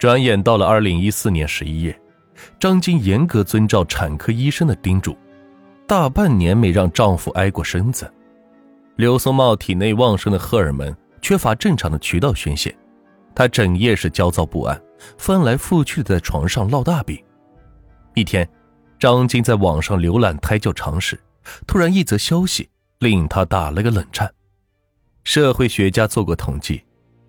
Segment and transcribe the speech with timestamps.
[0.00, 2.00] 转眼到了二零一四年十一月，
[2.58, 5.14] 张晶严格遵照产科医生的叮嘱，
[5.86, 8.10] 大半年没让丈夫挨过身子。
[8.96, 12.74] 刘松茂体内旺盛的荷尔蒙缺乏正常的渠道宣泄，
[13.34, 14.82] 他整夜是焦躁不安，
[15.18, 17.22] 翻来覆去的在床上烙大饼。
[18.14, 18.48] 一天，
[18.98, 21.20] 张晶在网上浏览胎教常识，
[21.66, 22.66] 突然一则消息
[23.00, 24.32] 令他打了个冷战。
[25.24, 26.82] 社会学家做过统计，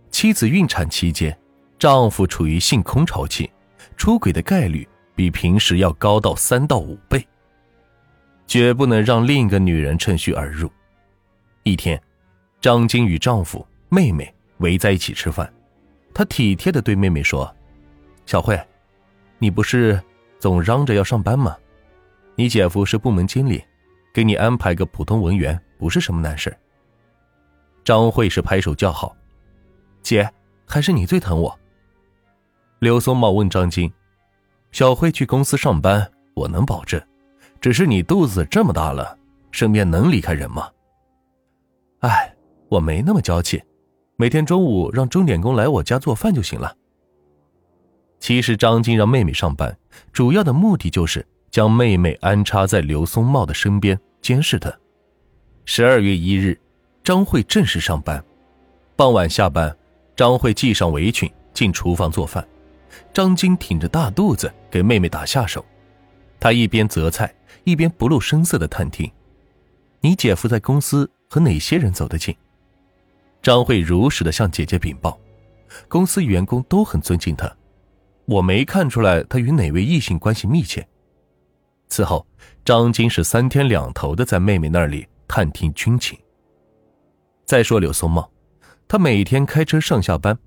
[0.09, 1.37] 妻子孕产期间，
[1.81, 3.49] 丈夫处于性空巢期，
[3.97, 7.27] 出轨的概率比平时要高到三到五倍。
[8.45, 10.71] 绝不能让另一个女人趁虚而入。
[11.63, 11.99] 一天，
[12.59, 15.51] 张晶与丈夫、妹妹围在一起吃饭，
[16.13, 17.51] 她体贴的对妹妹说
[18.27, 18.61] ：“小慧，
[19.39, 19.99] 你不是
[20.37, 21.57] 总嚷着要上班吗？
[22.35, 23.59] 你姐夫是部门经理，
[24.13, 26.55] 给你安排个普通文员不是什么难事。”
[27.83, 29.17] 张慧是拍手叫好，
[30.03, 30.31] 姐，
[30.67, 31.57] 还是你最疼我。
[32.81, 33.93] 刘松茂问张晶
[34.73, 36.99] ：“小慧去公司上班，我能保证，
[37.59, 39.15] 只是你肚子这么大了，
[39.51, 40.67] 身边能离开人吗？”
[42.01, 42.33] 哎，
[42.69, 43.61] 我没那么娇气，
[44.15, 46.75] 每天中午让钟点工来我家做饭就行了。
[48.19, 49.77] 其实张晶让妹妹上班，
[50.11, 54.73] 主要的目的就是将妹妹安插在刘松茂的身边监视他。
[55.65, 56.59] 十二月一日。
[57.03, 58.23] 张慧正式上班，
[58.95, 59.75] 傍晚下班，
[60.15, 62.47] 张慧系上围裙进厨房做饭，
[63.13, 65.65] 张晶挺着大肚子给妹妹打下手，
[66.39, 69.11] 她一边择菜一边不露声色的探听
[70.01, 72.35] ：“你姐夫在公司和哪些人走得近？”
[73.41, 75.19] 张慧如实的向姐姐禀报
[75.87, 77.51] ：“公司员工都很尊敬他，
[78.25, 80.87] 我没看出来他与哪位异性关系密切。”
[81.89, 82.25] 此后，
[82.63, 86.17] 张晶是三天两头的在妹妹那里探听军情。
[87.45, 88.31] 再说柳松茂，
[88.87, 90.37] 他每天开车上下班，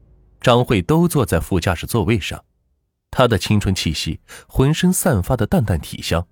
[0.45, 2.45] 张慧都坐在副驾驶座位上。
[3.11, 6.23] 她的青春气息，浑身散发的淡淡体香，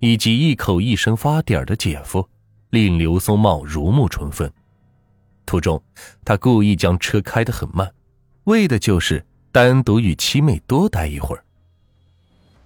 [0.00, 2.28] 以及一口一声发嗲的姐夫，
[2.70, 4.50] 令刘松茂如沐春风。
[5.46, 5.80] 途中，
[6.24, 7.88] 他故意将车开得很慢，
[8.42, 11.44] 为的就是单独与七妹多待一会儿。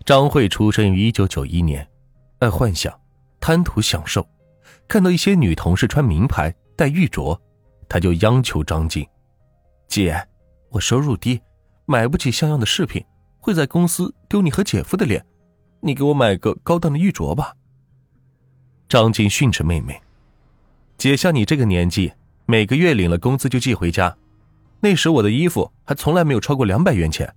[0.07, 1.87] 张慧出生于一九九一年，
[2.39, 2.99] 爱幻想，
[3.41, 4.27] 贪图享受，
[4.89, 7.39] 看到一些女同事穿名牌、戴玉镯。
[7.91, 9.07] 他就央求张静
[9.87, 10.27] ：“姐，
[10.75, 11.41] 我收入低，
[11.87, 13.05] 买不起像样的饰品，
[13.39, 15.25] 会在公司丢你和姐夫的脸。
[15.81, 17.55] 你给我买个高档的玉镯吧。”
[18.89, 20.03] 张晶训斥妹妹
[20.99, 22.13] ：“姐像你这个年纪，
[22.47, 24.17] 每个月领了工资就寄回家，
[24.81, 27.33] 那时我的衣服还从来没有超过两百元钱。”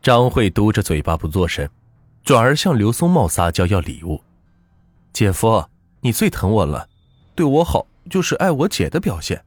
[0.00, 1.68] 张慧嘟着嘴巴不作声，
[2.22, 4.22] 转而向刘松茂撒娇要礼物
[5.12, 5.64] ：“姐夫，
[6.00, 6.88] 你最疼我了，
[7.34, 9.44] 对我好。”就是爱我姐的表现。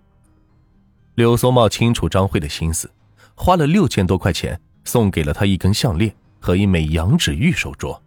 [1.16, 2.90] 刘松茂清楚张慧的心思，
[3.36, 8.00] 花了六千多块钱送给了她一根项链和一枚羊脂玉手镯，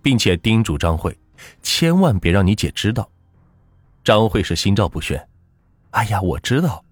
[0.00, 1.14] 并且叮嘱张慧
[1.62, 3.08] 千万别让你姐知道。
[4.02, 5.28] 张慧是心照不宣，
[5.90, 6.82] 哎呀，我知道。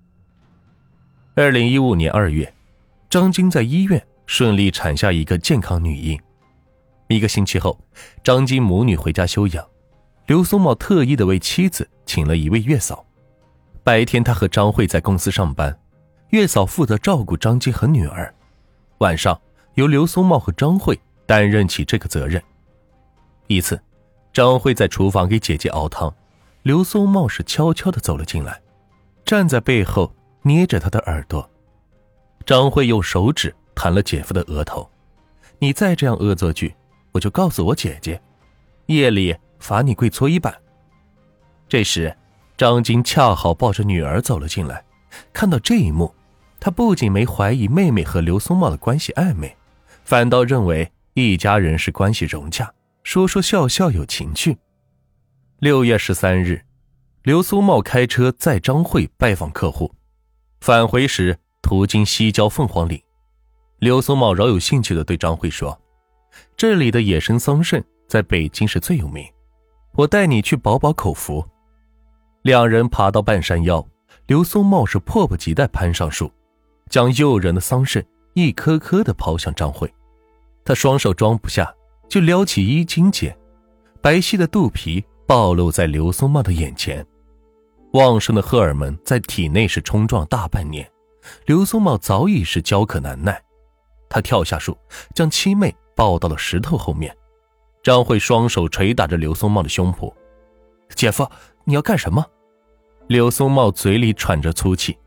[1.34, 2.52] 二零一五年二月，
[3.08, 6.20] 张晶在医院顺利产下一个健康女婴。
[7.08, 7.78] 一个星期后，
[8.22, 9.66] 张晶母女回家休养。
[10.26, 13.06] 刘松茂特意的为妻子请了一位月嫂，
[13.86, 15.78] 白天他和张慧在公司上班，
[16.30, 18.34] 月嫂负责照顾张晶和女儿，
[18.98, 19.40] 晚上
[19.74, 22.42] 由刘松茂和张慧担任起这个责任。
[23.46, 23.80] 一次，
[24.32, 26.12] 张慧在厨房给姐姐熬汤，
[26.64, 28.60] 刘松茂是悄悄的走了进来，
[29.24, 31.48] 站在背后捏着她的耳朵。
[32.44, 34.90] 张慧用手指弹了姐夫的额头
[35.60, 36.74] ：“你再这样恶作剧，
[37.12, 38.20] 我就告诉我姐姐，
[38.86, 40.52] 夜里。”罚你跪搓衣板。
[41.68, 42.14] 这时，
[42.56, 44.82] 张晶恰好抱着女儿走了进来，
[45.32, 46.14] 看到这一幕，
[46.58, 49.54] 他不仅没怀疑妹妹和刘松茂的关系暧昧，
[50.04, 52.72] 反倒认为一家人是关系融洽，
[53.02, 54.56] 说说笑笑有情趣。
[55.58, 56.62] 六月十三日，
[57.22, 59.94] 刘松茂开车载张慧拜访客户，
[60.60, 62.98] 返回时途经西郊凤凰岭，
[63.80, 65.78] 刘松茂饶有兴趣地对张慧说
[66.56, 69.26] ：“这里的野生桑葚在北京是最有名。”
[69.92, 71.46] 我带你去饱饱口福。
[72.46, 73.84] 两人爬到半山腰，
[74.28, 76.30] 刘松茂是迫不及待攀上树，
[76.88, 78.00] 将诱人的桑葚
[78.34, 79.92] 一颗颗的抛向张慧。
[80.64, 81.74] 他双手装不下，
[82.08, 83.36] 就撩起衣襟间，
[84.00, 87.04] 白皙的肚皮暴露在刘松茂的眼前。
[87.94, 90.88] 旺盛的荷尔蒙在体内是冲撞大半年，
[91.46, 93.42] 刘松茂早已是焦渴难耐。
[94.08, 94.78] 他跳下树，
[95.16, 97.12] 将七妹抱到了石头后面。
[97.82, 100.14] 张慧双手捶打着刘松茂的胸脯，
[100.94, 101.28] 姐夫，
[101.64, 102.24] 你要干什么？
[103.08, 104.98] 柳松茂嘴里喘着粗气，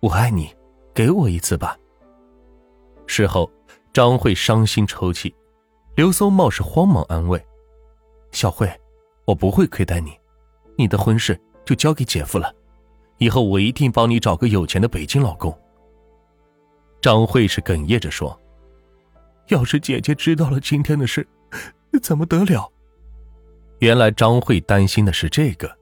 [0.00, 0.52] 我爱你，
[0.92, 1.78] 给我一次吧。
[3.06, 3.48] 事后，
[3.92, 5.32] 张慧伤心抽泣，
[5.94, 7.40] 刘松茂是慌忙安慰
[8.32, 8.68] ：“小慧，
[9.26, 10.10] 我不会亏待你，
[10.76, 12.52] 你的婚事就交给姐夫了，
[13.18, 15.56] 以后我一定帮你找个有钱的北京老公。”
[17.00, 18.36] 张慧是哽咽着说
[19.50, 21.24] ：“要是姐姐知道了今天的事，
[22.02, 22.68] 怎么得了？”
[23.78, 25.78] 原来张慧担心的是这个，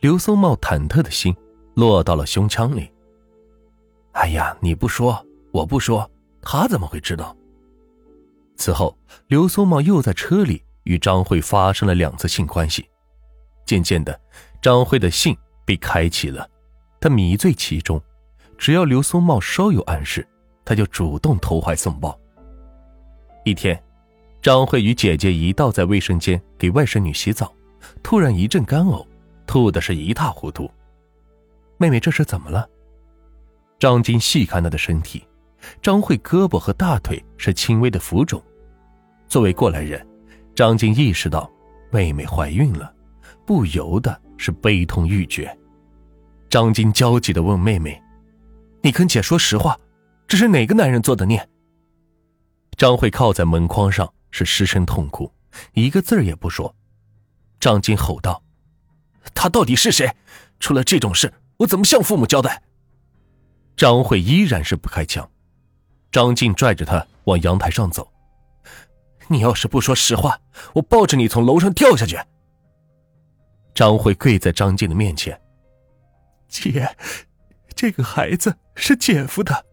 [0.00, 1.34] 刘松茂忐忑的心
[1.74, 2.90] 落到了胸腔里。
[4.12, 6.08] 哎呀，你不说，我不说，
[6.42, 7.34] 他怎么会知道？
[8.56, 8.96] 此后，
[9.28, 12.86] 刘松茂又在车里与张慧发生了两次性关系。
[13.64, 14.18] 渐渐的，
[14.60, 16.48] 张慧的性被开启了，
[17.00, 18.00] 他迷醉其中，
[18.58, 20.26] 只要刘松茂稍有暗示，
[20.64, 22.18] 他就主动投怀送抱。
[23.44, 23.82] 一天。
[24.42, 27.52] 张慧与姐姐一道在卫生间给外甥女洗澡，
[28.00, 29.04] 突然一阵干呕，
[29.46, 30.70] 吐的是一塌糊涂。
[31.78, 32.68] 妹妹这是怎么了？
[33.78, 35.26] 张晶细看她的身体，
[35.80, 38.42] 张慧胳膊和大腿是轻微的浮肿。
[39.28, 40.06] 作为过来人，
[40.54, 41.50] 张晶意识到
[41.90, 42.92] 妹妹怀孕了，
[43.44, 45.56] 不由得是悲痛欲绝。
[46.48, 48.00] 张晶焦急地问妹妹
[48.82, 49.78] ：“你跟姐说实话，
[50.26, 51.48] 这是哪个男人做的孽？”
[52.76, 54.12] 张慧靠在门框上。
[54.32, 55.32] 是失声痛哭，
[55.72, 56.74] 一个字儿也不说。
[57.58, 58.42] 张晶吼道
[59.34, 60.10] ：“他到底是谁？
[60.58, 62.62] 出了这种事，我怎么向父母交代？”
[63.76, 65.28] 张慧依然是不开腔。
[66.10, 68.10] 张静拽着他往阳台上走
[69.28, 70.40] ：“你要是不说实话，
[70.72, 72.16] 我抱着你从楼上跳下去。”
[73.74, 75.38] 张慧跪在张静的面前
[76.48, 76.96] ：“姐，
[77.74, 79.65] 这个孩子是姐夫的。”